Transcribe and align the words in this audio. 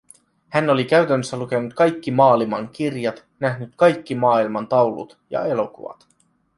Hän 0.49 0.69
oli 0.69 0.85
käytännössä 0.85 1.37
lukenut 1.37 1.73
kaikki 1.73 2.11
maaliman 2.11 2.69
kirjat, 2.69 3.25
nähnyt 3.39 3.73
kaikki 3.75 4.15
maailman 4.15 4.67
taulut 4.67 5.19
ja 5.29 5.45
elokuvat. 5.45 6.07